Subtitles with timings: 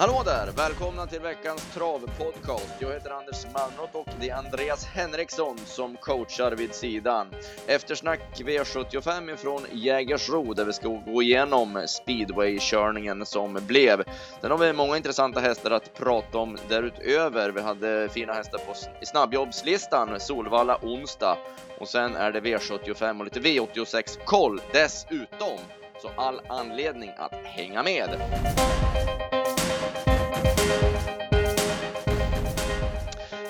[0.00, 0.52] Hallå där!
[0.56, 2.74] Välkomna till veckans travpodcast.
[2.78, 7.26] Jag heter Anders Malmrot och det är Andreas Henriksson som coachar vid sidan.
[7.66, 14.04] Eftersnack V75 ifrån Jägersro där vi ska gå igenom speedwaykörningen som blev.
[14.40, 17.50] Sen har vi många intressanta hästar att prata om därutöver.
[17.50, 21.38] Vi hade fina hästar på snabbjobbslistan Solvalla onsdag
[21.78, 25.58] och sen är det V75 och lite V86-koll dessutom.
[26.02, 28.08] Så all anledning att hänga med.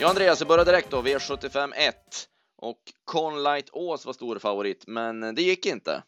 [0.00, 1.02] Ja, Andreas, vi börjar direkt då.
[1.02, 1.94] V75 1
[2.56, 6.02] och Conlight Ås var stor favorit, men det gick inte.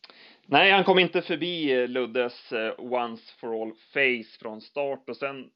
[0.46, 5.16] Nej, han kom inte förbi eh, Luddes eh, Once for All Face från start och
[5.16, 5.50] sen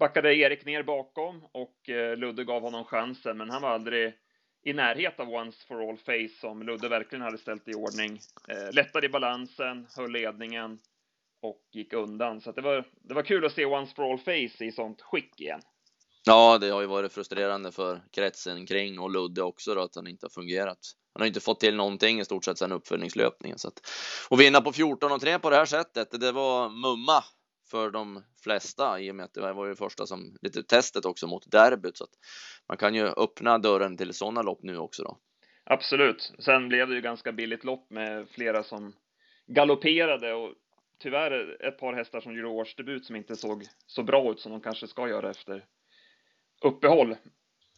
[0.00, 4.12] backade Erik ner bakom och eh, Ludde gav honom chansen, men han var aldrig
[4.64, 8.18] i närhet av Once for All Face som Ludde verkligen hade ställt i ordning.
[8.72, 10.78] Lättade i balansen, höll ledningen
[11.42, 12.40] och gick undan.
[12.40, 15.40] Så det var, det var kul att se Once for All Face i sånt skick
[15.40, 15.60] igen.
[16.26, 20.06] Ja, det har ju varit frustrerande för kretsen kring och Ludde också då, att han
[20.06, 20.78] inte har fungerat.
[21.12, 23.58] Han har inte fått till någonting i stort sett sedan uppföljningslöpningen.
[23.58, 23.80] Så att,
[24.28, 27.24] och vinna på 14 och 3 på det här sättet, det var mumma
[27.70, 31.26] för de flesta i och med att det var ju första som lite testet också
[31.26, 32.10] mot derbyt så att
[32.68, 35.18] man kan ju öppna dörren till sådana lopp nu också då.
[35.64, 36.32] Absolut.
[36.38, 38.92] Sen blev det ju ganska billigt lopp med flera som
[39.46, 40.52] galopperade och
[40.98, 44.60] tyvärr ett par hästar som gjorde årsdebut som inte såg så bra ut som de
[44.60, 45.64] kanske ska göra efter
[46.64, 47.16] uppehåll.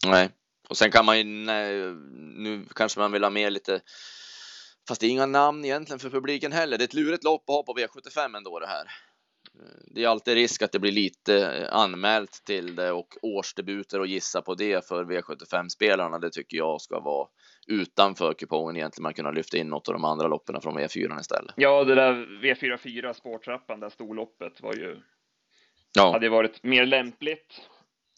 [0.06, 0.31] Nej,
[0.69, 3.81] och sen kan man ju, nu kanske man vill ha med lite,
[4.89, 6.78] fast det är inga namn egentligen för publiken heller.
[6.78, 8.91] Det är ett lurigt lopp att ha på V75 ändå det här.
[9.95, 14.43] Det är alltid risk att det blir lite anmält till det och årsdebuter och gissa
[14.43, 16.19] på det för V75-spelarna.
[16.19, 17.28] Det tycker jag ska vara
[17.67, 19.03] utanför kupongen egentligen.
[19.03, 21.55] Man kunna lyfta in något av de andra loppen från V4 istället.
[21.56, 22.12] Ja, det där
[22.43, 25.03] V44 spårtrappan, där storloppet var ju.
[25.97, 27.60] Ja, hade varit mer lämpligt.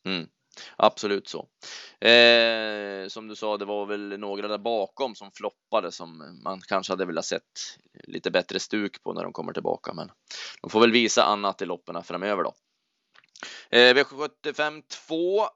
[0.05, 0.29] Mm.
[0.77, 1.49] Absolut så.
[2.09, 6.93] Eh, som du sa, det var väl några där bakom som floppade som man kanske
[6.93, 7.43] hade velat sett
[8.05, 10.11] lite bättre stuk på när de kommer tillbaka, men
[10.63, 12.55] de får väl visa annat i loppen framöver då.
[13.71, 15.47] Eh, V75 2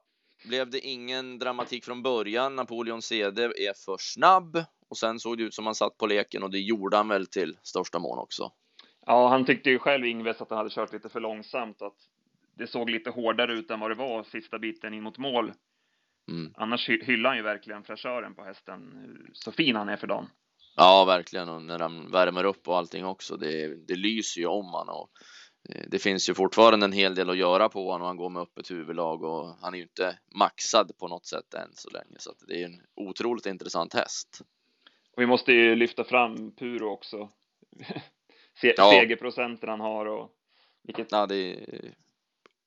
[0.45, 2.55] blev det ingen dramatik från början.
[2.55, 6.43] Napoleon CD är för snabb och sen såg det ut som han satt på leken
[6.43, 8.51] och det gjorde han väl till största mån också.
[9.05, 11.97] Ja, han tyckte ju själv Ingves att han hade kört lite för långsamt och att
[12.57, 15.53] det såg lite hårdare ut än vad det var sista biten in mot mål.
[16.31, 16.53] Mm.
[16.57, 19.07] Annars hyllar han ju verkligen fräschören på hästen.
[19.33, 20.29] Så fin han är för dagen.
[20.75, 21.49] Ja, verkligen.
[21.49, 23.37] Och när han värmer upp och allting också.
[23.37, 25.09] Det, det lyser ju om han och
[25.69, 28.29] eh, det finns ju fortfarande en hel del att göra på honom och han går
[28.29, 32.15] med öppet huvudlag och han är ju inte maxad på något sätt än så länge
[32.19, 34.41] så det är en otroligt intressant häst.
[35.15, 37.29] Och vi måste ju lyfta fram Puro också.
[38.61, 38.91] Se ja.
[38.91, 40.31] Segerprocenten han har och
[40.83, 41.11] vilket.
[41.11, 41.93] Ja, det är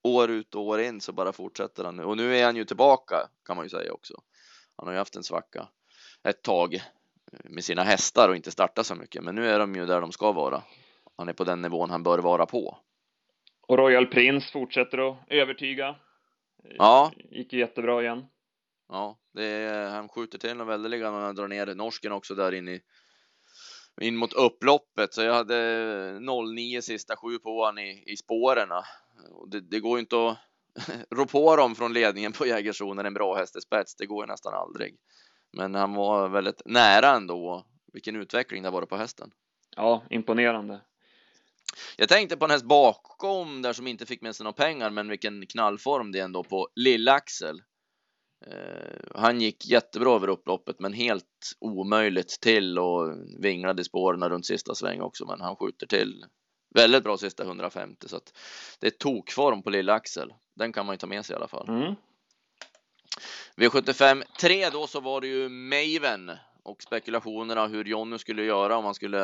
[0.06, 2.64] år ut och år in så bara fortsätter han nu och nu är han ju
[2.64, 4.14] tillbaka kan man ju säga också.
[4.76, 5.68] Han har ju haft en svacka
[6.28, 6.82] ett tag
[7.44, 10.12] med sina hästar och inte startat så mycket, men nu är de ju där de
[10.12, 10.62] ska vara.
[11.16, 12.78] Han är på den nivån han bör vara på.
[13.68, 15.96] Och Royal Prince fortsätter att övertyga.
[16.78, 17.12] Ja.
[17.30, 18.26] Gick jättebra igen.
[18.88, 22.54] Ja, det är, han skjuter till en väldeliga när han drar ner norsken också där
[22.54, 22.80] in i
[24.00, 28.68] in mot upploppet så jag hade 09 sista sju på han i, i spåren
[29.50, 30.38] det, det går ju inte att
[31.10, 33.96] rå på dem från ledningen på Jägersro när en bra häst är spets.
[33.96, 34.96] Det går ju nästan aldrig.
[35.52, 37.66] Men han var väldigt nära ändå.
[37.92, 39.30] Vilken utveckling det varit på hästen.
[39.76, 40.80] Ja, imponerande.
[41.96, 45.08] Jag tänkte på en häst bakom där som inte fick med sig några pengar, men
[45.08, 47.60] vilken knallform det är ändå på Lill-Axel.
[48.46, 54.46] Eh, han gick jättebra över upploppet, men helt omöjligt till och vinglade i spåren runt
[54.46, 55.26] sista sväng också.
[55.26, 56.24] Men han skjuter till
[56.76, 58.38] Väldigt bra sista 150 så att
[58.80, 60.34] det är tokform på lilla Axel.
[60.54, 61.68] Den kan man ju ta med sig i alla fall.
[61.68, 61.94] Mm.
[63.56, 66.30] V75 3 då så var det ju Maven
[66.62, 69.22] och spekulationerna hur Jonny skulle göra om han skulle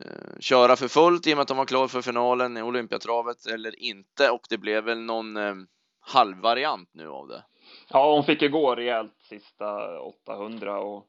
[0.00, 3.46] eh, köra för fullt i och med att de var klar för finalen i Olympiatravet
[3.46, 5.54] eller inte och det blev väl någon eh,
[6.00, 7.44] halvvariant nu av det.
[7.88, 11.06] Ja, hon fick ju gå rejält sista 800 och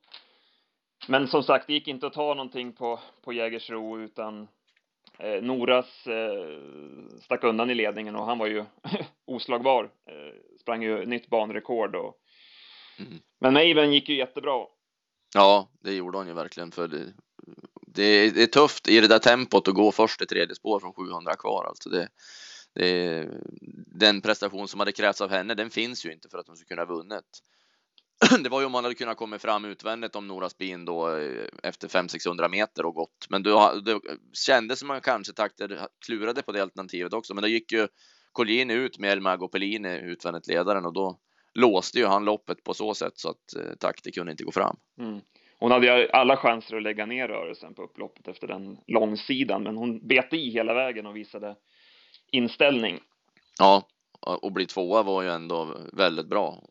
[1.07, 4.48] men som sagt, det gick inte att ta någonting på på Jägersro utan
[5.19, 8.66] Eh, Noras eh, stack undan i ledningen och han var ju
[9.25, 9.84] oslagbar.
[9.84, 12.18] Eh, sprang ju nytt banrekord och
[13.00, 13.19] mm.
[13.40, 14.66] men Maven gick ju jättebra.
[15.34, 17.13] Ja, det gjorde hon ju verkligen för det,
[17.88, 20.94] det, det är tufft i det där tempot att gå först i tredje spår från
[20.94, 21.90] 700 kvar alltså.
[21.90, 22.08] Det,
[22.74, 23.30] det,
[23.88, 26.68] den prestation som hade krävts av henne, den finns ju inte för att hon skulle
[26.68, 27.42] kunna ha vunnit.
[28.44, 31.45] Det var ju om man hade kunnat komma fram utvändigt om Nora Spin då eh,
[31.63, 33.27] efter 500-600 meter och gått.
[33.29, 34.00] Men då, det
[34.45, 37.33] kändes som man kanske takter klurade på det alternativet också.
[37.33, 37.88] Men det gick ju
[38.31, 41.19] Colgjini ut med El Mago Pellini utvändigt ledaren och då
[41.53, 44.77] låste ju han loppet på så sätt så att eh, takter kunde inte gå fram.
[45.00, 45.21] Mm.
[45.59, 49.77] Hon hade ju alla chanser att lägga ner rörelsen på upploppet efter den långsidan, men
[49.77, 51.56] hon bet i hela vägen och visade
[52.31, 53.00] inställning.
[53.59, 53.83] Ja,
[54.41, 56.63] och bli tvåa var ju ändå väldigt bra.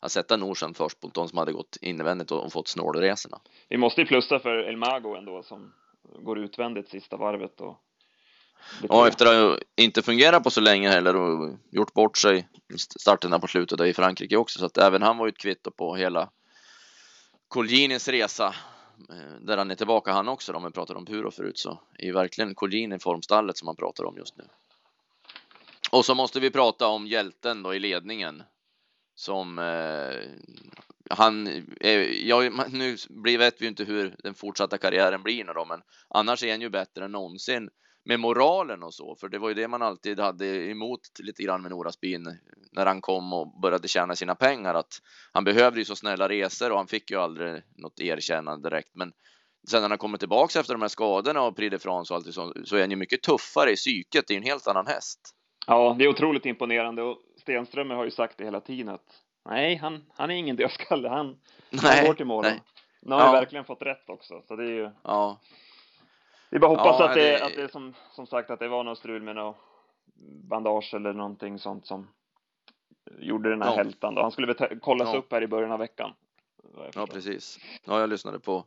[0.00, 3.40] Att sätta Norsen först på de som hade gått invändigt och fått snålresorna.
[3.68, 5.72] Vi måste ju plussa för Elmago ändå som
[6.18, 7.82] går utvändigt sista varvet och
[8.88, 12.48] Ja, efter att inte fungerat på så länge heller och gjort bort sig
[13.00, 15.94] starten på slutet i Frankrike också, så att även han var ju ett kvitto på
[15.94, 16.30] hela
[17.48, 18.54] Colginis resa
[19.10, 22.06] eh, där han är tillbaka han också om vi pratade om Puro förut så är
[22.06, 24.44] ju verkligen Colgini formstallet som man pratar om just nu.
[25.90, 28.42] Och så måste vi prata om hjälten då i ledningen
[29.16, 30.30] som eh,
[31.10, 31.46] han,
[31.80, 35.64] eh, ja, nu blir, vet vi ju inte hur den fortsatta karriären blir nu då,
[35.64, 37.68] men annars är han ju bättre än någonsin
[38.04, 41.62] med moralen och så, för det var ju det man alltid hade emot lite grann
[41.62, 42.38] med Nora Spin
[42.72, 45.02] när han kom och började tjäna sina pengar, att
[45.32, 48.90] han behövde ju så snälla resor och han fick ju aldrig något erkännande direkt.
[48.94, 49.12] Men
[49.68, 52.34] sen när han kommer tillbaks efter de här skadorna och Prix de France och allt
[52.34, 54.24] så, så är han ju mycket tuffare i psyket.
[54.28, 55.20] Det är en helt annan häst.
[55.66, 59.76] Ja, det är otroligt imponerande och Stenströmer har ju sagt det hela tiden att nej,
[59.76, 61.08] han, han är ingen dödskalle.
[61.08, 61.38] Han,
[61.70, 62.44] nej, han går till mål.
[63.00, 63.32] Nu har ja.
[63.32, 64.90] verkligen fått rätt också, så det är ju.
[65.02, 65.40] Ja.
[66.50, 68.84] Vi bara hoppas ja, att, det, det, att det som, som sagt att det var
[68.84, 69.56] något strul med något
[70.48, 72.08] bandage eller någonting sånt som
[73.18, 73.76] gjorde den här ja.
[73.76, 74.22] hältan då.
[74.22, 75.18] Han skulle väl kollas ja.
[75.18, 76.12] upp här i början av veckan.
[76.94, 77.58] Ja, precis.
[77.84, 78.64] Ja, jag lyssnade på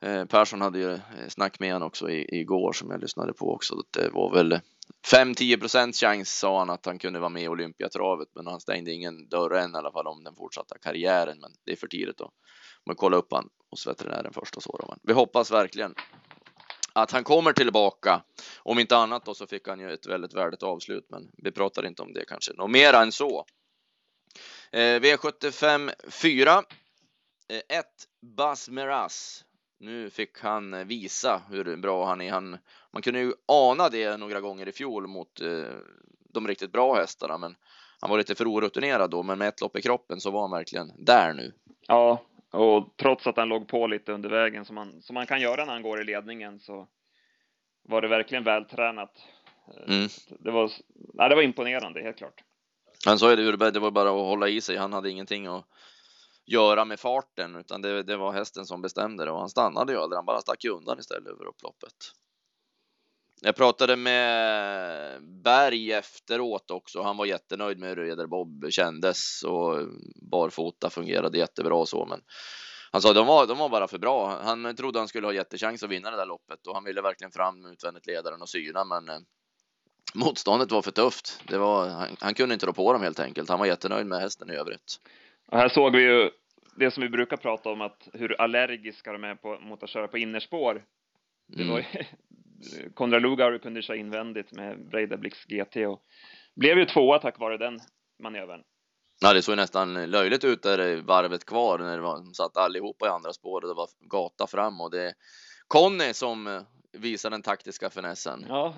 [0.00, 3.54] eh, Persson hade ju eh, snack med honom också i, igår som jag lyssnade på
[3.54, 3.74] också.
[3.90, 4.60] Det var väl
[5.12, 8.92] 5-10 procents chans sa han att han kunde vara med i Olympiatravet, men han stängde
[8.92, 11.40] ingen dörr än i alla fall om den fortsatta karriären.
[11.40, 12.30] Men det är för tidigt att
[12.96, 14.76] kolla upp han hos veterinären först och så.
[14.78, 14.96] Då.
[15.02, 15.94] Vi hoppas verkligen
[16.92, 18.22] att han kommer tillbaka.
[18.58, 21.86] Om inte annat då så fick han ju ett väldigt värdigt avslut, men vi pratar
[21.86, 23.46] inte om det kanske något mer än så.
[24.72, 26.62] Eh, V75 4.
[27.48, 27.62] 1.
[27.68, 27.82] Eh,
[28.36, 29.45] Bas Meras.
[29.78, 32.30] Nu fick han visa hur bra han är.
[32.30, 32.58] Han,
[32.92, 35.76] man kunde ju ana det några gånger i fjol mot eh,
[36.32, 37.56] de riktigt bra hästarna, men
[38.00, 40.50] han var lite för orutinerad då, men med ett lopp i kroppen så var han
[40.50, 41.52] verkligen där nu.
[41.86, 45.40] Ja, och trots att han låg på lite under vägen som man, som man kan
[45.40, 46.88] göra när han går i ledningen så
[47.82, 49.12] var det verkligen vältränat.
[49.86, 50.08] Mm.
[50.38, 50.70] Det, var,
[51.14, 52.42] nej, det var imponerande, helt klart.
[53.06, 54.76] Han sa ju det, det var bara att hålla i sig.
[54.76, 55.64] Han hade ingenting att
[56.46, 59.98] göra med farten, utan det, det var hästen som bestämde det och han stannade ju
[59.98, 60.16] aldrig.
[60.16, 61.94] Han bara stack undan istället över upploppet.
[63.40, 67.02] Jag pratade med Berg efteråt också.
[67.02, 69.88] Han var jättenöjd med hur Reder Bob kändes och
[70.30, 72.20] barfota fungerade jättebra och så, men
[72.92, 74.40] han sa de var, de var bara för bra.
[74.42, 77.32] Han trodde han skulle ha jättechans att vinna det där loppet och han ville verkligen
[77.32, 79.18] fram med utvändigt ledaren och syna, men eh,
[80.14, 81.40] motståndet var för tufft.
[81.48, 83.48] Det var, han, han, kunde inte rå på dem helt enkelt.
[83.48, 85.00] Han var jättenöjd med hästen i övrigt.
[85.46, 86.30] Och här såg vi ju
[86.76, 90.08] det som vi brukar prata om, att hur allergiska de är på, mot att köra
[90.08, 90.84] på innerspår.
[91.46, 91.74] Det mm.
[91.74, 91.84] var
[92.94, 96.02] Konrad Lugauer kunde köra invändigt med Breidablix GT och
[96.56, 97.80] blev ju tvåa tack vare den
[98.22, 98.62] manövern.
[99.20, 103.10] Ja, det såg nästan löjligt ut där varvet kvar när det var, satt allihopa i
[103.10, 105.12] andra spår och det var gata fram och det är
[105.68, 108.44] Conny som visar den taktiska finessen.
[108.48, 108.74] Ja,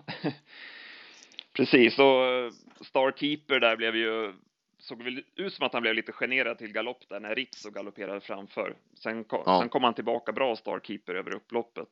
[1.57, 2.53] precis och
[2.87, 4.33] Starkeeper där blev ju
[4.79, 8.21] såg väl ut som att han blev lite generad till galopp där när Rizzo galopperade
[8.21, 8.77] framför.
[8.95, 9.61] Sen kom, ja.
[9.61, 11.89] sen kom han tillbaka bra Starkeeper över upploppet.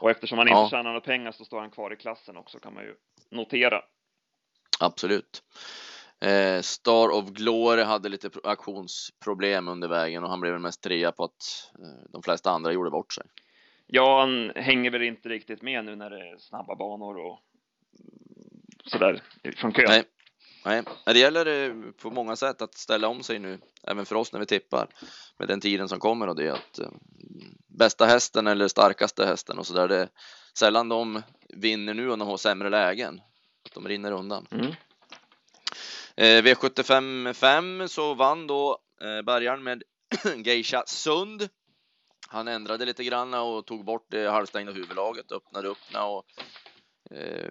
[0.00, 0.68] Och eftersom han inte ja.
[0.70, 2.94] tjänar några pengar så står han kvar i klassen också kan man ju
[3.30, 3.82] notera.
[4.80, 5.42] Absolut.
[6.20, 11.24] Eh, Star of Glory hade lite aktionsproblem under vägen och han blev mest trea på
[11.24, 13.24] att eh, de flesta andra gjorde bort sig.
[13.86, 17.40] Ja, han hänger väl inte riktigt med nu när det är snabba banor och
[18.84, 19.22] sådär
[19.56, 19.84] från kön.
[19.88, 20.04] Nej.
[20.68, 24.32] Nej, det gäller eh, på många sätt att ställa om sig nu, även för oss
[24.32, 24.88] när vi tippar
[25.38, 26.88] med den tiden som kommer och det är att eh,
[27.66, 29.88] bästa hästen eller starkaste hästen och så där.
[29.88, 30.08] Det är
[30.54, 33.20] sällan de vinner nu och de har sämre lägen.
[33.64, 34.46] Att de rinner undan.
[34.50, 34.72] Mm.
[36.16, 39.82] Eh, V75 5 så vann då eh, bärgaren med
[40.46, 41.48] Geisha Sund.
[42.28, 46.24] Han ändrade lite grann och tog bort det halvstängda huvudlaget, öppnade upp och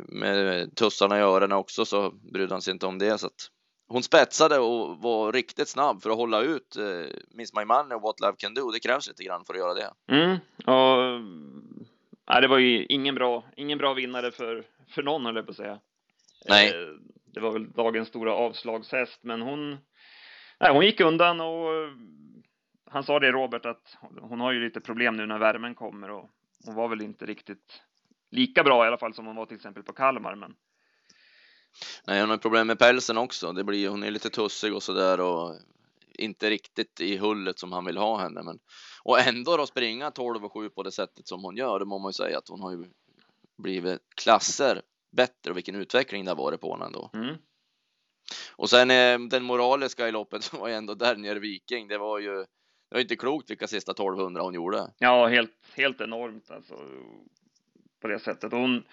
[0.08, 3.18] med tussarna i öronen också så brydde han sig inte om det.
[3.18, 3.52] Så att
[3.88, 8.02] hon spetsade och var riktigt snabb för att hålla ut eh, Miss My Money och
[8.02, 8.72] What Love Can Do.
[8.72, 9.94] Det krävs lite grann för att göra det.
[10.08, 11.22] Mm, och
[12.30, 15.52] nej, det var ju ingen bra, ingen bra vinnare för, för någon, höll jag på
[15.52, 15.80] att säga.
[16.50, 16.70] Nej.
[16.70, 16.88] Eh,
[17.26, 19.78] det var väl dagens stora avslagshäst, men hon,
[20.60, 21.68] nej, hon gick undan och
[22.92, 26.30] han sa det Robert att hon har ju lite problem nu när värmen kommer och
[26.66, 27.82] hon var väl inte riktigt
[28.32, 30.56] lika bra i alla fall som hon var till exempel på Kalmar, men
[32.08, 33.54] Nej, hon har problem med pälsen också.
[33.54, 35.56] Det blir, hon är lite tussig och sådär och
[36.18, 38.44] inte riktigt i hullet som han vill ha henne.
[38.44, 38.60] Men,
[39.04, 42.00] och ändå då springa 12 och 7 på det sättet som hon gör, det må
[42.00, 42.86] man ju säga att hon har ju
[43.58, 44.82] blivit klasser
[45.12, 47.10] bättre och vilken utveckling det har varit på henne ändå.
[47.14, 47.36] Mm.
[48.56, 51.88] Och sen eh, den moraliska i loppet var ju ändå där nere Viking.
[51.88, 52.46] Det var ju
[52.90, 54.94] det var inte klokt vilka sista 1200 hon gjorde.
[54.98, 56.76] Ja, helt, helt enormt alltså.
[58.02, 58.52] På det sättet.
[58.52, 58.84] Hon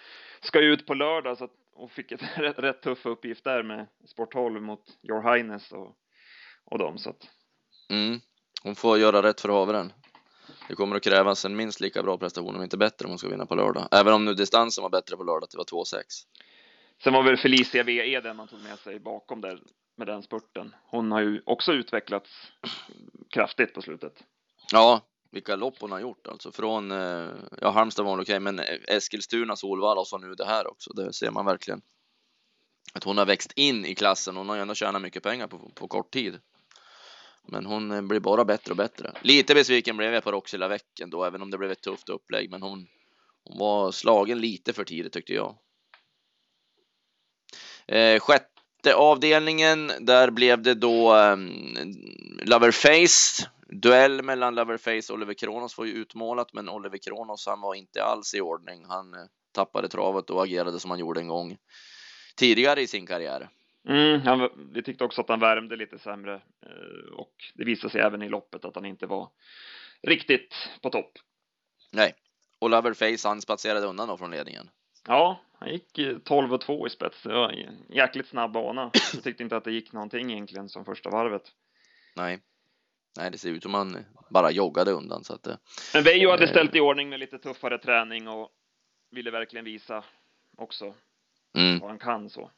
[0.41, 3.63] ska ju ut på lördag så att, och fick ett rätt, rätt tuff uppgift där
[3.63, 5.97] med Sport 12 mot Your Highness och,
[6.65, 7.31] och dem så att.
[7.91, 8.21] Mm.
[8.63, 9.93] Hon får göra rätt för havren.
[10.69, 13.29] Det kommer att krävas en minst lika bra prestation om inte bättre om hon ska
[13.29, 13.89] vinna på lördag.
[13.91, 16.01] Även om nu distansen var bättre på lördag, det var 2,6.
[17.03, 19.61] Sen var väl Felicia VE den man tog med sig bakom där
[19.97, 20.75] med den spurten.
[20.87, 22.31] Hon har ju också utvecklats
[23.31, 24.25] kraftigt på slutet.
[24.73, 25.01] Ja,
[25.35, 27.29] vilka lopp hon har gjort alltså från, eh,
[27.61, 30.93] ja Halmstad var okej, okay, men eh, Eskilstuna, Solvalla och så nu det här också.
[30.93, 31.83] Det ser man verkligen.
[32.93, 34.37] Att hon har växt in i klassen.
[34.37, 36.41] Hon har ju ändå tjänat mycket pengar på, på kort tid.
[37.49, 39.13] Men hon eh, blir bara bättre och bättre.
[39.23, 42.51] Lite besviken blev jag på Roxilla veckan då, även om det blev ett tufft upplägg.
[42.51, 42.87] Men hon,
[43.45, 45.57] hon var slagen lite för tidigt tyckte jag.
[47.87, 51.37] Eh, sjätte avdelningen, där blev det då eh,
[52.45, 53.49] Loverface.
[53.81, 58.05] Duell mellan Loverface och Oliver Kronos var ju utmålat, men Oliver Kronos han var inte
[58.05, 58.85] alls i ordning.
[58.85, 59.21] Han eh,
[59.53, 61.57] tappade travet och agerade som han gjorde en gång
[62.37, 63.49] tidigare i sin karriär.
[63.89, 68.01] Mm, han, vi tyckte också att han värmde lite sämre eh, och det visade sig
[68.01, 69.29] även i loppet att han inte var
[70.03, 71.13] riktigt på topp.
[71.93, 72.15] Nej,
[72.59, 74.71] och Loverface han spatserade undan då från ledningen.
[75.07, 77.23] Ja, han gick 12 och 2 i spets.
[77.23, 78.91] Det var en jäkligt snabb bana.
[79.15, 81.53] Jag tyckte inte att det gick någonting egentligen som första varvet.
[82.17, 82.41] Nej,
[83.17, 85.47] nej, det ser ut som han bara joggade undan så att.
[85.47, 85.57] Eh,
[85.95, 88.49] Men Veijo hade ställt i ordning med lite tuffare träning och
[89.11, 90.05] ville verkligen visa
[90.57, 90.95] också
[91.57, 91.79] mm.
[91.79, 92.51] vad han kan så.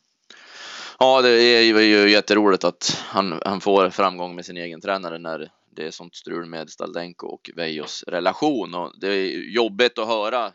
[0.99, 5.51] Ja, det är ju jätteroligt att han, han får framgång med sin egen tränare när
[5.71, 10.53] det är sånt strul med Staldenko och Veijos relation och det är jobbigt att höra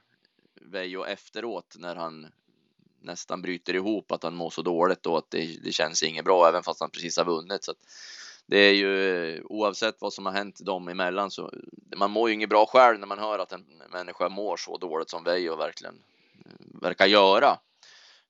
[0.61, 2.27] Veijo efteråt när han
[3.01, 6.47] nästan bryter ihop att han mår så dåligt och att det, det känns inget bra
[6.47, 7.63] även fast han precis har vunnit.
[7.63, 7.73] Så
[8.51, 11.51] det är ju oavsett vad som har hänt dem emellan så
[11.95, 15.09] man mår ju inget bra själv när man hör att en människa mår så dåligt
[15.09, 16.03] som Veijo verkligen
[16.81, 17.57] verkar göra.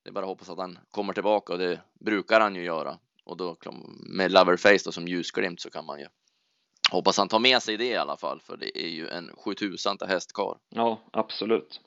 [0.03, 2.97] Det är bara att hoppas att han kommer tillbaka och det brukar han ju göra.
[3.23, 3.55] Och då
[3.99, 6.07] med Loverface då som ljusglimt så kan man ju
[6.91, 9.97] hoppas han tar med sig det i alla fall, för det är ju en 7000
[10.07, 10.57] hästkar.
[10.69, 11.81] Ja, absolut.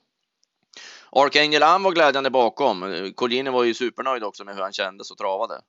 [1.11, 3.11] Archangel han var glädjande bakom.
[3.15, 5.61] Collini var ju supernöjd också med hur han kändes och travade.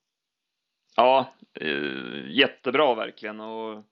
[0.96, 3.82] Ja, eh, jättebra verkligen och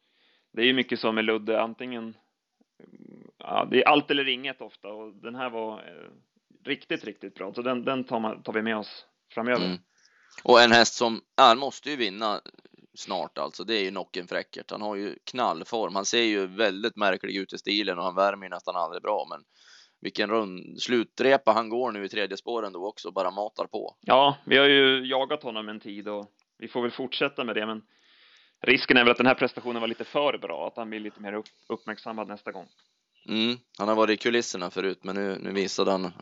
[0.53, 2.15] det är ju mycket så med Ludde, antingen
[3.39, 6.11] ja, det är allt eller inget ofta och den här var eh,
[6.65, 7.55] riktigt, riktigt bra.
[7.55, 9.65] Så den, den tar, man, tar vi med oss framöver.
[9.65, 9.79] Mm.
[10.45, 12.41] Och en häst som, han måste ju vinna
[12.95, 13.65] snart alltså.
[13.65, 14.71] Det är ju Nocken Fräckert.
[14.71, 15.95] Han har ju knallform.
[15.95, 19.27] Han ser ju väldigt märklig ut i stilen och han värmer ju nästan aldrig bra.
[19.31, 19.45] Men
[20.01, 23.97] vilken rund slutrepa han går nu i tredje spåren då också, bara matar på.
[24.01, 26.27] Ja, vi har ju jagat honom en tid och
[26.59, 27.83] vi får väl fortsätta med det, men
[28.61, 31.21] risken är väl att den här prestationen var lite för bra, att han blir lite
[31.21, 32.69] mer upp, uppmärksammad nästa gång.
[33.29, 36.13] Mm, han har varit i kulisserna förut, men nu, nu visade han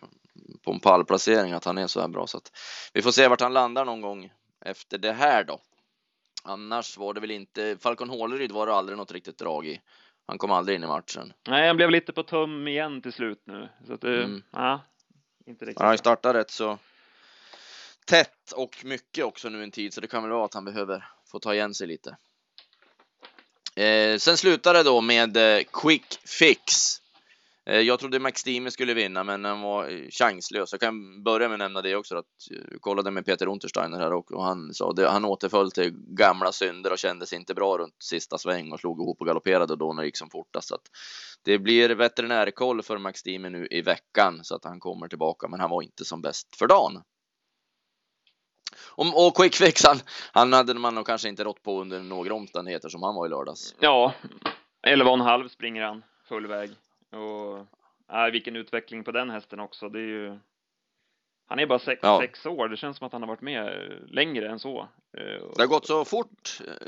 [0.64, 2.52] på en pallplacering att han är så här bra så att
[2.92, 4.32] vi får se vart han landar någon gång
[4.64, 5.60] efter det här då.
[6.44, 9.80] Annars var det väl inte Falcon Håleryd var det aldrig något riktigt drag i.
[10.26, 11.32] Han kom aldrig in i matchen.
[11.48, 14.42] Nej, han blev lite på tum igen till slut nu så att det, mm.
[14.52, 14.80] ja,
[15.46, 15.82] inte riktigt.
[15.82, 16.78] Han startar rätt så
[18.06, 21.04] tätt och mycket också nu en tid så det kan väl vara att han behöver
[21.30, 22.16] få ta igen sig lite.
[23.76, 26.98] Eh, sen slutade det då med eh, Quick Fix.
[27.66, 30.72] Eh, jag trodde Max Dime skulle vinna, men han var eh, chanslös.
[30.72, 32.26] Jag kan börja med att nämna det också, att
[32.70, 36.52] jag kollade med Peter Untersteiner här och, och han sa det, han återföll till gamla
[36.52, 40.02] synder och kändes inte bra runt sista sväng och slog ihop och galopperade då när
[40.02, 40.68] det gick som fortast.
[40.68, 40.90] Så att
[41.42, 45.60] det blir veterinärkoll för Max Dime nu i veckan så att han kommer tillbaka, men
[45.60, 47.02] han var inte som bäst för dagen.
[48.90, 49.96] Och Quick Fix, han,
[50.32, 53.28] han hade man nog kanske inte rått på under några omständigheter som han var i
[53.28, 53.74] lördags.
[53.80, 54.14] Ja,
[54.86, 56.70] 11,5 springer han full väg.
[57.12, 57.58] Och
[58.16, 59.88] äh, vilken utveckling på den hästen också.
[59.88, 60.38] Det är ju
[61.48, 62.18] han är bara sex, ja.
[62.20, 62.68] sex år.
[62.68, 64.80] Det känns som att han har varit med längre än så.
[65.16, 66.86] Eh, det har gått så fort eh,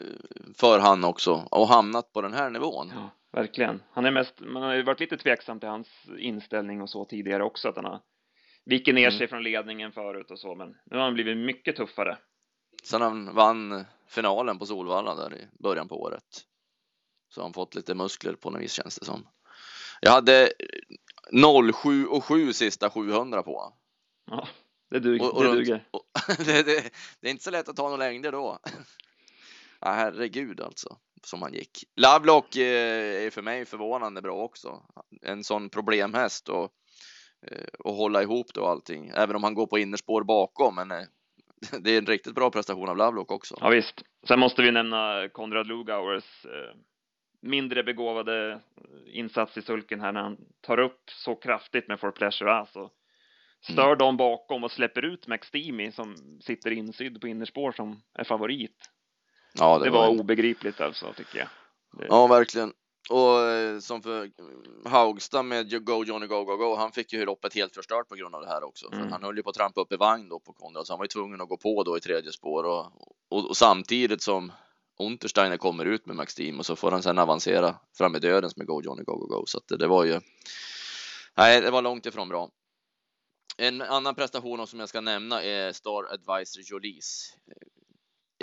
[0.56, 2.92] för han också och hamnat på den här nivån.
[2.94, 3.10] Ja,
[3.40, 3.82] verkligen.
[3.92, 7.44] Han är mest, man har ju varit lite tveksam till hans inställning och så tidigare
[7.44, 8.00] också, att han har
[8.64, 9.18] vikit ner mm.
[9.18, 12.18] sig från ledningen förut och så, men nu har han blivit mycket tuffare.
[12.82, 16.44] Sen han vann finalen på Solvalla där i början på året.
[17.28, 19.26] Så har han fått lite muskler på något vis känns det som.
[20.00, 20.52] Jag hade
[21.72, 23.72] 07 och 7 sista 700 på.
[24.30, 24.48] Ja.
[24.90, 25.24] det, duger.
[25.24, 25.88] Och, och det, duger.
[25.90, 26.02] Och,
[26.38, 28.58] det, det, det, är inte så lätt att ta några längder då.
[29.80, 31.84] ja, herregud alltså, som han gick.
[31.96, 34.82] Lovelock eh, är för mig förvånande bra också.
[35.22, 36.70] En sån problemhäst och,
[37.78, 39.12] och hålla ihop det och allting.
[39.14, 41.06] Även om han går på innerspår bakom, men eh,
[41.80, 43.56] det är en riktigt bra prestation av Lovelock också.
[43.60, 44.02] Ja visst.
[44.28, 46.76] Sen måste vi nämna Konrad Lugauers eh,
[47.40, 48.60] mindre begåvade
[49.06, 52.90] insats i sulken här när han tar upp så kraftigt med For Pleasure alltså.
[53.72, 53.98] Stör mm.
[53.98, 58.90] dem bakom och släpper ut McSteamy som sitter insydd på innerspår som är favorit.
[59.58, 61.48] Ja, det, det var, var obegripligt alltså tycker jag.
[61.92, 62.06] Det...
[62.08, 62.72] Ja, verkligen.
[63.10, 64.30] Och eh, som för
[64.88, 68.34] Haugstad med Go Johnny Go Go Go, han fick ju loppet helt förstört på grund
[68.34, 68.92] av det här också.
[68.92, 69.12] Mm.
[69.12, 71.04] Han höll ju på att trampa upp i vagn då på Konrad, så han var
[71.04, 72.86] ju tvungen att gå på då i tredje spår och,
[73.28, 74.52] och, och samtidigt som
[74.98, 78.56] Untersteiner kommer ut med Max Team och så får han sen avancera fram i dödens
[78.56, 79.44] med Go Johnny Go Go Go.
[79.46, 80.20] Så att det, det var ju.
[81.36, 82.50] Nej, det var långt ifrån bra.
[83.56, 87.32] En annan prestation som jag ska nämna är Star Advisor Jolies.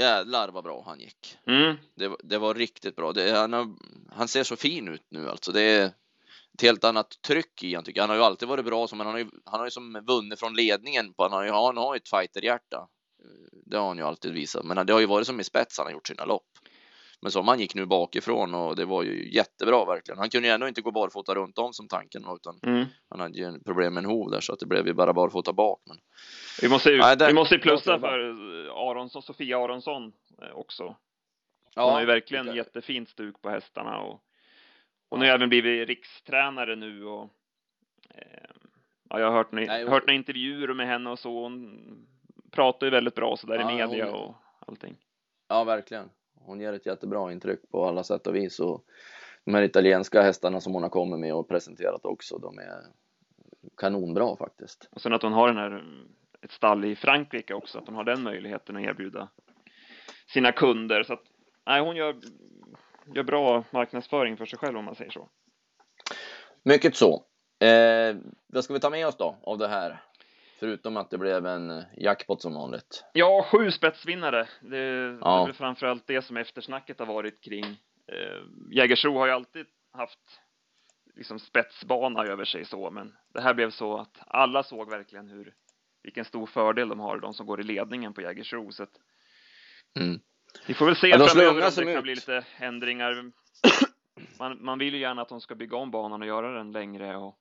[0.02, 1.38] Jävlar vad bra han gick.
[1.48, 1.76] Mm.
[1.96, 3.14] Det, det, var riktigt bra.
[3.14, 3.78] Det, han,
[4.12, 5.52] han, ser så fin ut nu alltså.
[5.52, 5.86] Det är
[6.54, 8.02] ett helt annat tryck i han tycker.
[8.02, 10.40] Han har ju alltid varit bra, men han har ju, han har ju som vunnit
[10.40, 11.24] från ledningen på.
[11.24, 12.88] Han har ju, han har ju ett fighterhjärta.
[13.66, 15.88] Det har han ju alltid visat, men det har ju varit som i spets han
[15.88, 16.48] har gjort sina lopp.
[17.22, 20.18] Men som han gick nu bakifrån och det var ju jättebra verkligen.
[20.20, 22.86] Han kunde ju ändå inte gå barfota runt om som tanken var utan mm.
[23.10, 25.54] han hade ju problem med en hov där så att det blev ju bara barfota
[25.54, 25.82] bak.
[25.86, 25.98] Men...
[26.62, 27.28] Vi måste ju, Nej, det...
[27.28, 28.20] vi måste ju plussa för
[28.92, 30.84] Aronsson, Sofia Aronsson eh, också.
[30.84, 30.96] Hon
[31.76, 32.56] ja, har ju verkligen det...
[32.56, 34.24] jättefint stuk på hästarna och
[35.10, 37.30] hon har ju även blivit rikstränare nu och
[38.10, 38.50] eh,
[39.10, 41.44] ja, jag har hört, Nej, hört några intervjuer med henne och så.
[41.44, 41.80] Hon
[42.52, 44.14] pratar ju väldigt bra så där ja, i media hon...
[44.14, 44.36] och
[44.68, 44.98] allting.
[45.48, 46.10] Ja, verkligen.
[46.46, 48.86] Hon ger ett jättebra intryck på alla sätt och vis och
[49.46, 52.82] de här italienska hästarna som hon har kommit med och presenterat också, de är
[53.78, 54.90] kanonbra faktiskt.
[54.92, 55.84] Och sen att hon har den här,
[56.42, 59.30] ett stall i Frankrike också, att hon har den möjligheten att erbjuda
[60.28, 61.24] sina kunder så att
[61.66, 62.16] nej, hon gör,
[63.16, 65.30] gör bra marknadsföring för sig själv om man säger så.
[66.64, 67.26] Mycket så.
[67.60, 68.16] Eh,
[68.48, 70.04] vad ska vi ta med oss då av det här?
[70.62, 73.04] Förutom att det blev en jackpot som vanligt.
[73.14, 74.48] Ja, sju spetsvinnare.
[74.62, 74.78] Det,
[75.22, 75.46] ja.
[75.46, 77.66] det är framförallt det som eftersnacket har varit kring.
[78.08, 80.20] Eh, Jägersro har ju alltid haft
[81.16, 85.54] liksom spetsbana över sig så, men det här blev så att alla såg verkligen hur
[86.04, 88.72] vilken stor fördel de har, de som går i ledningen på Jägersro.
[88.72, 89.00] Så att,
[90.00, 90.20] mm.
[90.68, 92.04] Vi får väl se ja, framöver om det kan ut.
[92.04, 93.32] bli lite ändringar.
[94.40, 97.18] Man, man vill ju gärna att de ska bygga om banan och göra den längre
[97.18, 97.38] och.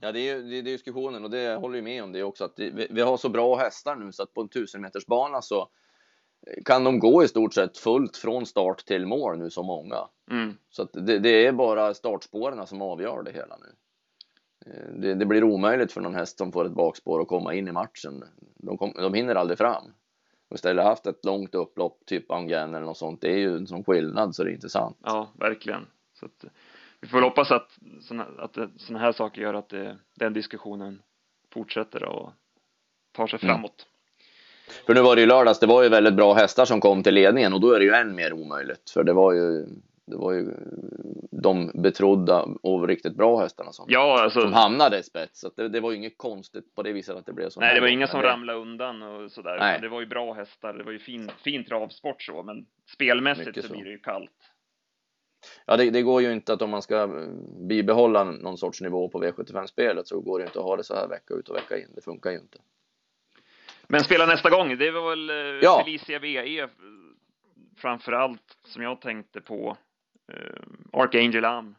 [0.00, 2.52] Ja, det är det är diskussionen och det håller ju med om det också att
[2.56, 5.68] vi, vi, har så bra hästar nu så att på en tusen meters bana så
[6.64, 9.96] kan de gå i stort sett fullt från start till mål nu så många.
[10.30, 10.56] Mm.
[10.70, 13.74] Så att det, det, är bara startspåren som avgör det hela nu.
[14.66, 17.68] Eh, det, det, blir omöjligt för någon häst som får ett bakspår att komma in
[17.68, 18.24] i matchen.
[18.54, 19.84] De, kom, de hinner aldrig fram.
[20.48, 23.66] Och istället haft ett långt upplopp, typ Angen eller något sånt, det är ju en
[23.66, 24.96] sån skillnad så det är intressant.
[25.02, 25.86] Ja, verkligen.
[26.12, 26.44] Så att,
[27.00, 31.02] vi får väl hoppas att såna, att såna här saker gör att det, den diskussionen
[31.52, 32.32] fortsätter och
[33.12, 33.54] tar sig mm.
[33.54, 33.86] framåt.
[34.86, 37.14] För nu var det ju lördags, det var ju väldigt bra hästar som kom till
[37.14, 38.90] ledningen och då är det ju än mer omöjligt.
[38.90, 39.66] För det var ju,
[40.06, 40.46] det var ju
[41.30, 45.40] de betrodda och riktigt bra hästarna som, ja, alltså, som hamnade i spets.
[45.40, 47.60] Så det, det, var ju inget konstigt på det viset att det blev så.
[47.60, 49.56] Nej, det var inga som ramlade undan och sådär.
[49.58, 49.80] Nej.
[49.80, 53.62] Det var ju bra hästar, det var ju fin, fin travsport så, men spelmässigt så.
[53.62, 54.49] så blir det ju kallt.
[55.66, 57.28] Ja, det, det, går ju inte att om man ska eh,
[57.68, 61.08] bibehålla någon sorts nivå på V75-spelet så går det inte att ha det så här
[61.08, 61.88] vecka ut och vecka in.
[61.94, 62.58] Det funkar ju inte.
[63.88, 65.82] Men spela nästa gång, det var väl eh, ja.
[65.84, 66.68] Felicia VE
[67.76, 69.76] framför allt som jag tänkte på.
[70.32, 71.74] Eh, Archangel Am.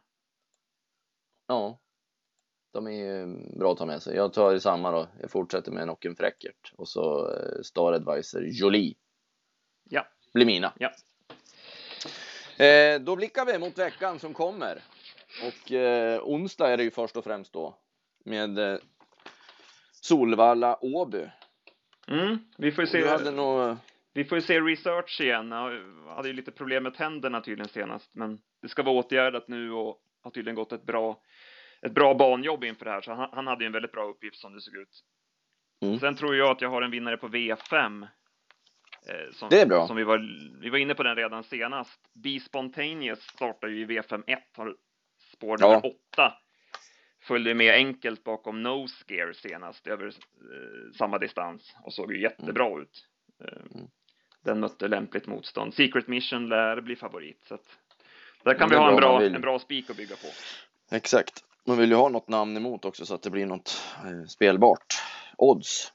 [1.48, 1.80] Ja,
[2.74, 3.26] de är ju
[3.60, 4.16] bra att ta med sig.
[4.16, 5.08] Jag tar samma då.
[5.20, 8.96] Jag fortsätter med Nocken Fräckert och så eh, Star Advisor Jolie.
[9.90, 10.08] Ja.
[10.34, 10.74] Blir mina.
[10.80, 10.92] Ja.
[12.58, 14.82] Eh, då blickar vi mot veckan som kommer.
[15.48, 17.78] Och eh, onsdag är det ju först och främst då
[18.26, 18.80] med eh,
[19.92, 21.26] Solvalla Åby.
[22.08, 23.32] Mm, vi får ju se.
[23.32, 23.78] Nog...
[24.14, 25.52] Vi får se research igen.
[25.52, 29.72] Jag hade ju lite problem med tänderna tydligen senast, men det ska vara åtgärdat nu
[29.72, 31.22] och har tydligen gått ett bra,
[31.82, 34.38] ett bra banjobb inför det här, så han, han hade ju en väldigt bra uppgift
[34.38, 35.04] som det såg ut.
[35.82, 36.00] Mm.
[36.00, 38.21] Sen tror jag att jag har en vinnare på V5 Eh,
[39.32, 39.88] som, det är bra.
[39.88, 40.18] Som vi, var,
[40.62, 42.00] vi var inne på den redan senast.
[42.14, 44.76] Be Spontaneous startar ju i V51, har
[45.34, 45.92] spår nummer ja.
[46.14, 46.34] 8.
[47.22, 52.66] Följde med enkelt bakom No Scare senast över eh, samma distans och såg ju jättebra
[52.66, 52.82] mm.
[52.82, 53.08] ut.
[53.44, 53.88] Eh, mm.
[54.44, 55.74] Den mötte lämpligt motstånd.
[55.74, 57.44] Secret Mission lär bli favorit.
[57.48, 57.66] Så att
[58.44, 60.28] där kan vi ha en bra, en bra spik att bygga på.
[60.96, 61.44] Exakt.
[61.68, 64.86] Man vill ju ha något namn emot också så att det blir något eh, spelbart.
[65.38, 65.94] Odds.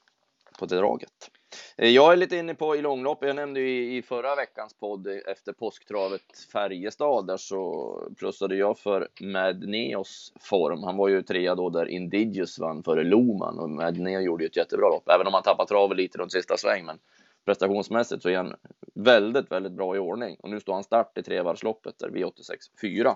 [0.59, 1.31] på det draget.
[1.77, 3.17] Eh, jag är lite inne på i långlopp.
[3.21, 8.55] Jag nämnde ju i, i förra veckans podd eh, efter påsktravet Färjestad där så plussade
[8.55, 10.83] jag för Mad Neos form.
[10.83, 14.47] Han var ju trea då där Indigius vann före Loman och Mad Neo gjorde ju
[14.47, 16.85] ett jättebra lopp, även om han tappade travet lite runt sista sväng.
[16.85, 16.99] Men
[17.45, 18.55] prestationsmässigt så är han
[18.95, 23.15] väldigt, väldigt bra i ordning och nu står han start i trevarvsloppet där V86 4.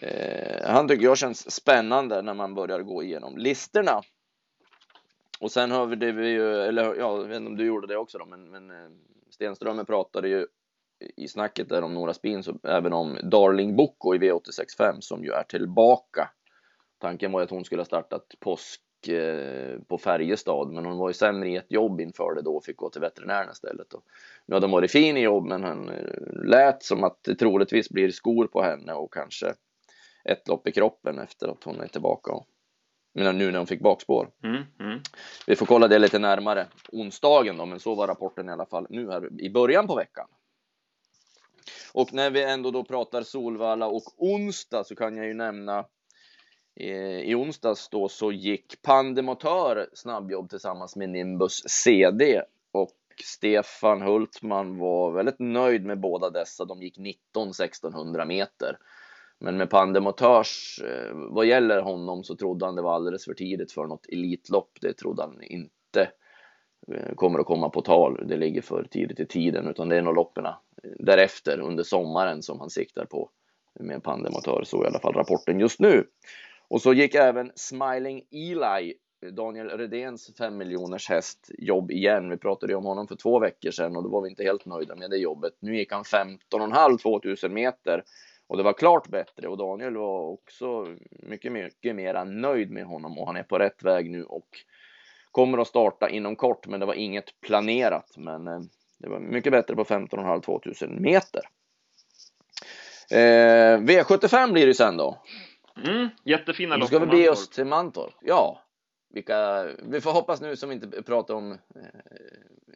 [0.00, 4.02] Eh, han tycker jag känns spännande när man börjar gå igenom listorna.
[5.42, 7.96] Och sen har vi det ju, eller ja, jag vet inte om du gjorde det
[7.96, 8.90] också då, men, men eh,
[9.30, 10.46] Stenströmer pratade ju
[11.16, 15.30] i snacket där om Nora Spin, så även om Darling Boko i V865 som ju
[15.30, 16.30] är tillbaka.
[16.98, 21.08] Tanken var ju att hon skulle ha startat påsk eh, på Färjestad, men hon var
[21.08, 23.94] ju sämre i ett jobb inför det då och fick gå till veterinären istället.
[23.94, 24.04] Och
[24.46, 27.90] nu hade hon varit fin i jobb, men han eh, lät som att det troligtvis
[27.90, 29.54] blir skor på henne och kanske
[30.24, 32.32] ett lopp i kroppen efter att hon är tillbaka.
[33.14, 34.30] Men nu när hon fick bakspår.
[34.44, 35.00] Mm, mm.
[35.46, 38.86] Vi får kolla det lite närmare onsdagen då, men så var rapporten i alla fall
[38.90, 40.28] nu här i början på veckan.
[41.92, 45.84] Och när vi ändå då pratar Solvalla och onsdag så kan jag ju nämna
[46.80, 54.78] eh, i onsdags då så gick Pandemotör snabbjobb tillsammans med Nimbus CD och Stefan Hultman
[54.78, 56.64] var väldigt nöjd med båda dessa.
[56.64, 58.78] De gick 19 1600 meter
[59.42, 63.72] men med Pandemotörs, eh, vad gäller honom så trodde han det var alldeles för tidigt
[63.72, 64.70] för något elitlopp.
[64.80, 66.10] Det trodde han inte
[66.92, 68.24] eh, kommer att komma på tal.
[68.28, 70.52] Det ligger för tidigt i tiden, utan det är nog loppen eh,
[70.98, 73.30] därefter under sommaren som han siktar på
[73.80, 74.62] med Pandemotör.
[74.64, 76.06] Så i alla fall rapporten just nu.
[76.68, 78.94] Och så gick även Smiling Eli,
[79.30, 82.30] Daniel Redéns 5 miljoners häst, jobb igen.
[82.30, 84.66] Vi pratade ju om honom för två veckor sedan och då var vi inte helt
[84.66, 85.52] nöjda med det jobbet.
[85.60, 88.02] Nu gick han 15,5 2000 meter
[88.52, 93.18] och det var klart bättre och Daniel var också mycket, mycket mera nöjd med honom
[93.18, 94.48] och han är på rätt väg nu och
[95.30, 98.14] kommer att starta inom kort, men det var inget planerat.
[98.16, 98.60] Men eh,
[98.98, 101.42] det var mycket bättre på 15,5 2000 meter.
[103.10, 105.22] Eh, V75 blir det sen då.
[105.84, 106.80] Mm, jättefina lopp.
[106.80, 108.14] Nu ska vi bege oss till Mantorp.
[108.20, 108.62] Ja,
[109.12, 111.58] vilka, vi får hoppas nu som inte pratar om eh,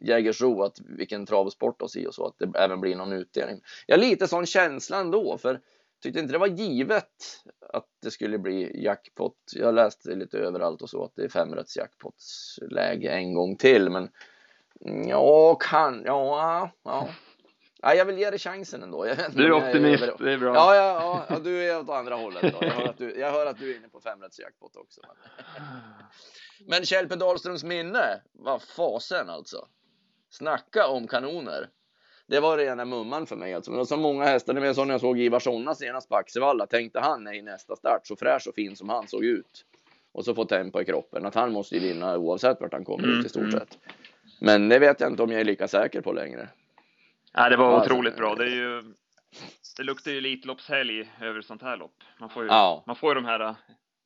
[0.01, 3.13] Jägersro, att vilken travsport och si oss i och så, att det även blir någon
[3.13, 3.61] utdelning.
[3.85, 5.59] Jag har lite sån känsla ändå, för
[6.03, 9.35] tyckte inte det var givet att det skulle bli jackpot.
[9.55, 14.09] Jag läste lite överallt och så att det är femrätts jackpotsläge en gång till, men
[14.85, 17.09] mm, ja, kan, ja, ja.
[17.87, 19.03] Ja, jag vill ge dig chansen ändå.
[19.33, 20.55] du är optimist, är det är bra.
[20.55, 22.57] Ja, ja, ja, du är åt andra hållet då.
[22.67, 25.01] Jag hör att du, jag hör att du är inne på femrätts jackpot också.
[26.67, 29.67] Men Kjell P Dahlströms minne, vad fasen alltså.
[30.29, 31.69] Snacka om kanoner.
[32.27, 33.71] Det var rena mumman för mig alltså.
[33.71, 34.53] Men det var så många hästar.
[34.53, 36.67] Det var så när jag såg Ivar Sonna senast på Axevalla.
[36.67, 39.65] Tänkte han i nästa start så fräsch och fin som han såg ut.
[40.11, 41.25] Och så få tempo i kroppen.
[41.25, 43.51] Att han måste ju vinna oavsett vart han kommer mm, ut i stort mm.
[43.51, 43.77] sett.
[44.41, 46.49] Men det vet jag inte om jag är lika säker på längre.
[47.37, 48.35] Ja, det var alltså, otroligt bra.
[48.35, 48.83] Det är ju.
[49.77, 52.03] Det luktar ju Elitloppshelg över sånt här lopp.
[52.19, 52.83] Man får ju, ja.
[52.87, 53.55] man får ju de här äh,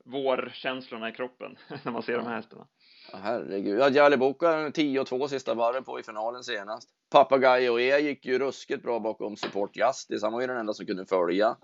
[0.06, 2.68] vårkänslorna i kroppen när man ser de här hästarna.
[3.12, 3.80] Ja, herregud.
[3.80, 6.90] Ja, Jaliboka 10 och 2 sista varven på i finalen senast.
[7.12, 10.26] Papagayo E gick ju ruskigt bra bakom Support Justice.
[10.26, 11.56] Han var ju den enda som kunde följa.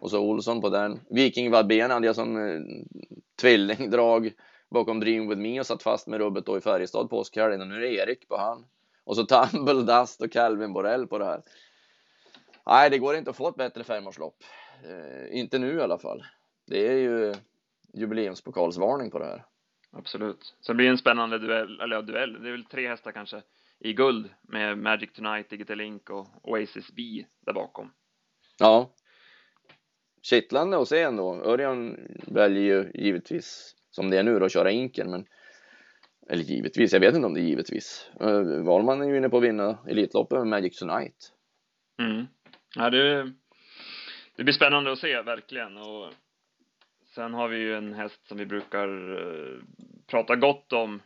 [0.00, 1.00] Och så Olsson på den.
[1.10, 2.60] Viking Vadben hade jag som eh,
[3.40, 4.32] tvillingdrag
[4.70, 7.60] bakom Dream With Me och satt fast med rubbet då i Färjestad påskhelgen.
[7.60, 8.64] Och nu är det Erik på han.
[9.04, 11.42] Och så Tumble Dust och Calvin Borrell på det här.
[12.66, 14.36] Nej, det går inte att få ett bättre femårslopp.
[14.84, 16.24] Eh, inte nu i alla fall.
[16.66, 17.34] Det är ju
[17.92, 19.44] jubileumspokalsvarning på det här.
[19.92, 20.54] Absolut.
[20.60, 22.42] Så det blir en spännande duell, eller ja, duell.
[22.42, 23.42] Det är väl tre hästar kanske
[23.78, 27.92] i guld med Magic Tonight, Digital Link och Oasis B där bakom.
[28.58, 28.90] Ja.
[30.22, 31.34] Kittlande att se ändå.
[31.34, 35.26] Örjan väljer ju givetvis som det är nu då att köra Inken, men
[36.28, 38.10] eller givetvis, jag vet inte om det är givetvis.
[38.64, 41.32] Valman är ju inne på att vinna Elitloppet med Magic Tonight.
[41.98, 42.26] Mm.
[42.76, 43.32] Ja, det,
[44.36, 46.12] det blir spännande att se verkligen och
[47.14, 49.62] sen har vi ju en häst som vi brukar uh,
[50.06, 51.02] prata gott om.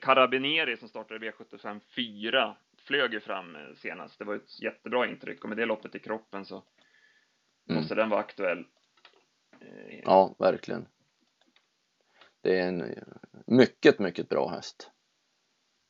[0.00, 2.56] Carabinieri som startade V75 4
[2.86, 4.18] flög ju fram senast.
[4.18, 7.80] Det var ett jättebra intryck och med det loppet i kroppen så mm.
[7.80, 8.64] måste den vara aktuell.
[10.04, 10.86] Ja, verkligen.
[12.46, 12.94] Det är en
[13.46, 14.90] mycket, mycket bra häst.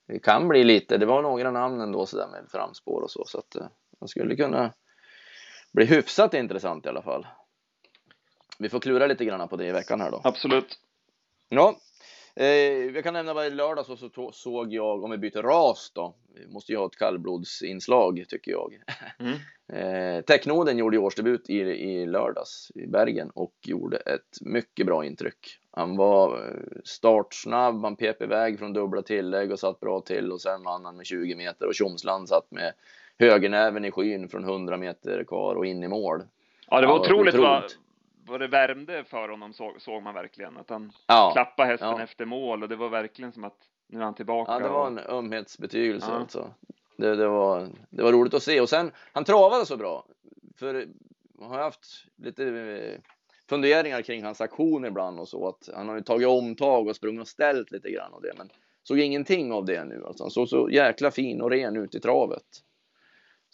[0.06, 3.38] Det kan bli lite, det var några namn ändå sådär med framspår och så, så
[3.38, 3.66] att eh,
[4.00, 4.72] den skulle kunna
[5.72, 7.26] bli hyfsat intressant i alla fall.
[8.58, 10.20] Vi får klura lite grann på det i veckan här då.
[10.24, 10.78] Absolut.
[11.48, 11.76] Ja,
[12.36, 15.92] eh, jag kan nämna vad i lördags så, så såg jag, om vi byter ras
[15.94, 18.82] då, vi måste ju ha ett kallblodsinslag tycker jag.
[19.18, 19.38] Mm.
[19.72, 25.60] eh, Technoden gjorde årsdebut i, i lördags i Bergen och gjorde ett mycket bra intryck
[25.76, 30.40] Han var eh, startsnabb, han pep iväg från dubbla tillägg och satt bra till och
[30.40, 32.72] sen vann han med 20 meter och Tjomsland satt med
[33.18, 36.22] högernäven i skyn från 100 meter kvar och in i mål.
[36.70, 37.42] Ja, det var ja, otroligt, otroligt.
[37.42, 37.72] Vad,
[38.26, 40.56] vad det värmde för honom såg, såg man verkligen.
[40.56, 42.02] Att han ja, klappade hästen ja.
[42.02, 44.52] efter mål och det var verkligen som att nu är han tillbaka.
[44.52, 46.18] Ja, det var en ömhetsbetygelse ja.
[46.18, 46.54] alltså.
[46.96, 50.06] Det, det, var, det var roligt att se och sen han travade så bra.
[50.58, 50.86] För
[51.38, 51.86] man har haft
[52.16, 53.00] lite eh,
[53.48, 57.20] funderingar kring hans aktion ibland och så att han har ju tagit omtag och sprungit
[57.20, 58.50] och ställt lite grann och det men
[58.82, 60.24] såg ingenting av det nu alltså.
[60.24, 62.62] Han såg så jäkla fin och ren ut i travet.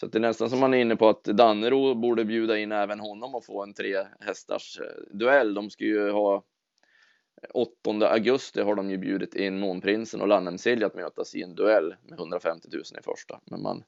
[0.01, 3.01] Så det är nästan som man är inne på att Dannero borde bjuda in även
[3.01, 5.55] honom och få en tre hästars eh, duell.
[5.55, 10.87] De ska ju ha eh, 8 augusti har de ju bjudit in Månprinsen och Lannemsilja
[10.87, 13.41] att mötas i en duell med 150 000 i första.
[13.45, 13.85] Men man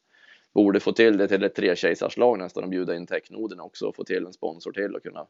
[0.54, 4.04] borde få till det till ett trekejsarslag nästan och bjuda in Technoden också och få
[4.04, 5.26] till en sponsor till och kunna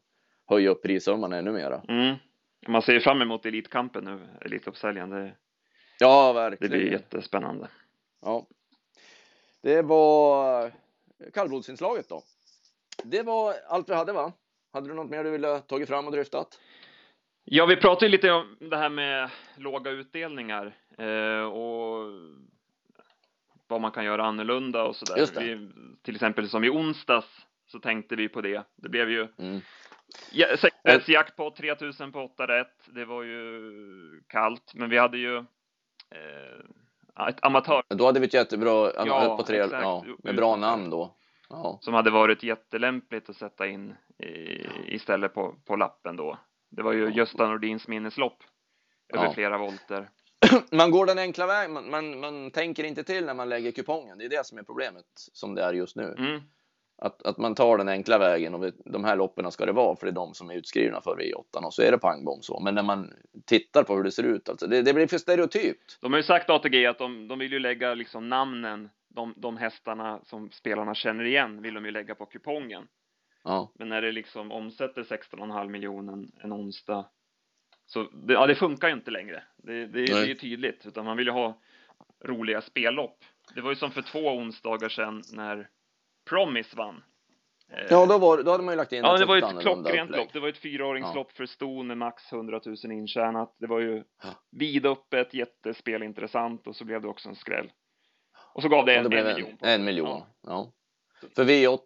[0.49, 1.83] höja upp prissumman ännu mera.
[1.89, 2.17] Mm.
[2.67, 5.11] Man ser fram emot Elitkampen nu, Elitloppshelgen.
[5.11, 5.35] Det,
[5.99, 6.73] ja, verkligen.
[6.73, 7.69] Det blir jättespännande.
[8.23, 8.47] Ja.
[9.63, 10.71] Det var
[11.33, 12.23] kallblodsinslaget då.
[13.05, 14.33] Det var allt vi hade va?
[14.73, 16.61] Hade du något mer du ville tagit fram och dryftat?
[17.45, 22.13] Ja, vi pratade lite om det här med låga utdelningar eh, och
[23.69, 25.41] vad man kan göra annorlunda och sådär.
[25.41, 25.69] Vi,
[26.03, 28.63] till exempel som i onsdags så tänkte vi på det.
[28.77, 29.61] Det blev ju mm.
[30.33, 30.47] Ja,
[31.07, 32.77] jakt på 3000 på 8 rätt.
[32.87, 37.83] Det var ju kallt, men vi hade ju eh, ett amatör.
[37.89, 41.17] Då hade vi ett jättebra ja, på tre, ja, med bra namn då.
[41.49, 41.79] Ja.
[41.81, 46.39] Som hade varit jättelämpligt att sätta in i, istället på, på lappen då.
[46.71, 48.39] Det var ju Gösta Nordins minneslopp
[49.15, 49.33] över ja.
[49.33, 50.09] flera volter.
[50.71, 54.19] Man går den enkla vägen, man, man, man, tänker inte till när man lägger kupongen.
[54.19, 56.15] Det är det som är problemet som det är just nu.
[56.19, 56.41] Mm.
[56.97, 60.07] Att, att man tar den enkla vägen och de här loppen ska det vara för
[60.07, 62.61] det är de som är utskrivna för V8 och så är det pang bom så.
[62.61, 63.13] Men när man
[63.47, 65.99] tittar på hur det ser ut, alltså, det, det blir för stereotypt.
[66.01, 69.57] De har ju sagt ATG att de, de vill ju lägga liksom namnen, de, de
[69.57, 72.87] hästarna som spelarna känner igen vill de ju lägga på kupongen.
[73.45, 73.73] Ja.
[73.75, 77.05] Men när det liksom omsätter 16,5 miljoner en onsdag
[77.87, 79.43] så det, ja, det funkar ju inte längre.
[79.57, 81.61] Det, det, det är ju tydligt, utan man vill ju ha
[82.25, 83.19] roliga spellopp.
[83.55, 85.69] Det var ju som för två onsdagar sedan när
[86.29, 87.03] Promise vann.
[87.73, 89.61] Eh, ja, då, var, då hade man ju lagt in Ja, det var ju ett
[89.61, 90.33] klockrent lopp.
[90.33, 91.37] Det var ett fyraåringslopp ja.
[91.37, 93.57] för ston med max 100 000 intjänat.
[93.59, 94.29] Det var ju ja.
[94.51, 97.73] vidöppet, jättespelintressant och så blev det också en skräll.
[98.55, 99.59] Och så gav det en, en miljon.
[99.61, 100.27] En miljon, ja.
[100.43, 100.73] ja.
[101.37, 101.79] För V8,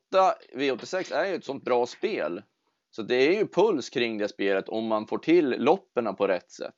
[0.55, 2.43] V86 är ju ett sånt bra spel.
[2.91, 6.51] Så det är ju puls kring det spelet om man får till loppen på rätt
[6.51, 6.75] sätt.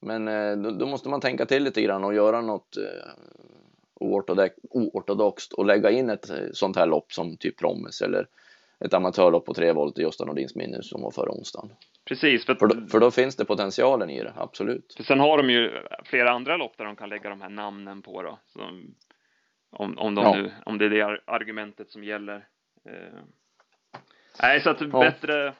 [0.00, 3.10] Men eh, då, då, måste man tänka till lite grann och göra något eh,
[4.00, 8.26] oortodoxt och lägga in ett eh, sånt här lopp som typ Promise eller
[8.80, 11.70] ett amatörlopp på tre volt i Gösta Nordins minne som var förra onsdagen.
[12.04, 12.46] Precis.
[12.46, 14.94] För, för, då, för då finns det potentialen i det, absolut.
[14.96, 15.70] För sen har de ju
[16.04, 18.38] flera andra lopp där de kan lägga de här namnen på då.
[18.46, 18.94] Som
[19.70, 20.36] om, om, de ja.
[20.36, 22.46] nu, om det är det argumentet som gäller.
[22.88, 23.20] Eh,
[24.42, 24.86] nej, så att ja.
[24.86, 25.54] bättre.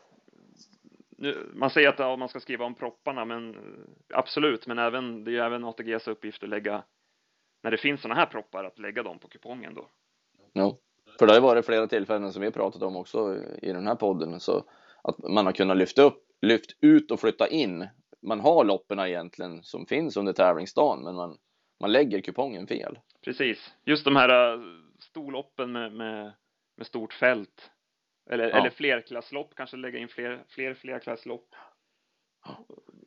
[1.18, 3.56] Nu, man säger att ja, man ska skriva om propparna, men
[4.14, 6.82] absolut, men även det är även ATGs uppgift att lägga
[7.64, 9.88] när det finns sådana här proppar att lägga dem på kupongen då.
[10.52, 10.78] Ja,
[11.18, 13.94] för det har ju varit flera tillfällen som vi pratat om också i den här
[13.94, 14.64] podden så
[15.02, 17.88] att man har kunnat lyfta upp, lyft ut och flytta in.
[18.22, 21.38] Man har loppen egentligen som finns under tävlingsdagen, men man
[21.80, 22.98] man lägger kupongen fel.
[23.24, 23.74] Precis.
[23.84, 24.64] Just de här uh,
[24.98, 26.32] storloppen med, med,
[26.76, 27.70] med stort fält.
[28.30, 28.56] Eller, ja.
[28.56, 31.54] eller flerklasslopp, kanske lägga in fler, fler flerklasslopp.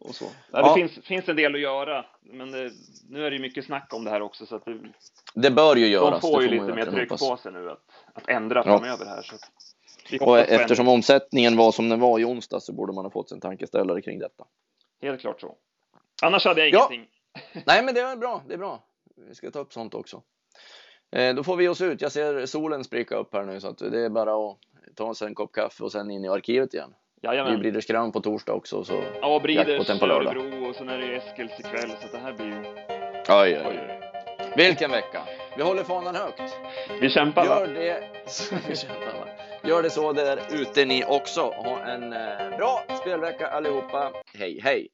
[0.07, 0.25] Och så.
[0.51, 0.75] Ja, det ja.
[0.75, 2.71] finns, finns en del att göra, men det,
[3.09, 4.79] nu är det ju mycket snack om det här också så att det,
[5.33, 6.21] det bör ju göras.
[6.21, 7.29] De får ju lite mer tryck hoppas.
[7.29, 9.21] på sig nu att, att ändra framöver här.
[9.21, 9.35] Så
[10.21, 13.39] och eftersom omsättningen var som den var i onsdag så borde man ha fått en
[13.39, 14.45] tankeställare kring detta.
[15.01, 15.55] Helt klart så.
[16.21, 17.07] Annars hade jag ingenting.
[17.65, 18.43] Nej, men det är bra.
[18.47, 18.83] Det är bra.
[19.27, 20.21] Vi ska ta upp sånt också.
[21.11, 22.01] Eh, då får vi oss ut.
[22.01, 24.57] Jag ser solen spricka upp här nu så att det är bara att
[24.95, 26.93] ta sig en kopp kaffe och sen in i arkivet igen.
[27.21, 27.51] Jajamän.
[27.51, 28.83] Det blir Breeders Crown på torsdag också.
[28.83, 32.45] Så ja, Breeders, på Örebro och sen är det Eskils ikväll så det här blir
[32.45, 32.63] ju...
[33.29, 33.99] Oj, oj, oj.
[34.55, 35.21] Vilken vecka!
[35.57, 36.41] Vi håller fanan högt.
[37.01, 38.03] Vi kämpar Gör det.
[38.67, 39.27] vi kämpar, va?
[39.63, 41.41] Gör det så där ute ni också.
[41.41, 44.11] Ha en eh, bra spelvecka allihopa.
[44.33, 44.87] Hej, hej!